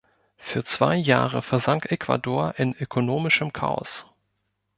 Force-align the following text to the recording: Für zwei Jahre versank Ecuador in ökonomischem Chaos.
Für 0.37 0.63
zwei 0.63 0.95
Jahre 0.95 1.43
versank 1.43 1.85
Ecuador 1.91 2.55
in 2.57 2.73
ökonomischem 2.75 3.53
Chaos. 3.53 4.07